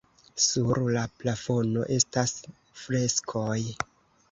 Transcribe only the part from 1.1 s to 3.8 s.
plafono estas freskoj.